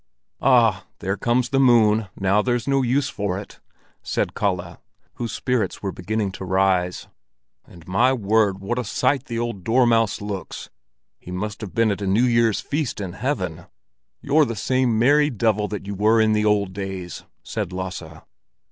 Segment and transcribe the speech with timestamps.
[0.41, 3.59] "Ah, there comes the moon, now there's no use for it!"
[4.01, 4.81] said Kalle,
[5.17, 7.07] whose spirits were beginning to rise.
[7.67, 10.71] "And, my word, what a sight the old dormouse looks!
[11.19, 13.67] He must have been at a New Year's feast in heaven."
[14.21, 18.21] "You're the same merry devil that you were in the old days," said Lasse.